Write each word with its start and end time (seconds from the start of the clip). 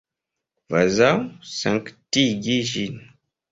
Kvazaŭ 0.69 1.11
sanktigi 1.51 2.59
ĝin. 2.73 3.01